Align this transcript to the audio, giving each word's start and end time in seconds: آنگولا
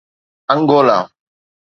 آنگولا 0.53 0.99